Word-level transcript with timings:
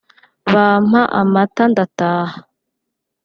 bampa 0.53 1.01
amata 1.21 1.63
ndataha 1.71 2.37